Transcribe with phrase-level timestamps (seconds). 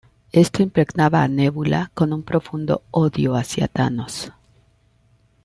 [0.31, 4.31] Esto impregnaba a Nebula con un profundo odio hacia Thanos.